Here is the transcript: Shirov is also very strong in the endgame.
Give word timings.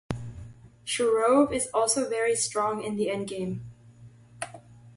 Shirov 0.83 1.51
is 1.53 1.69
also 1.75 2.09
very 2.09 2.35
strong 2.35 2.81
in 2.81 2.95
the 2.95 3.05
endgame. 3.05 3.59